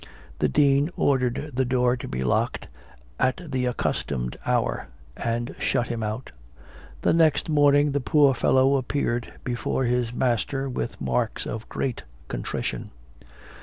[0.39, 2.67] The dean ordered the door to be locked
[3.19, 6.31] at the accustomed hour, and shut him out.
[7.03, 12.89] The next morning the poor fellow appeared before his master with marks of great contrition.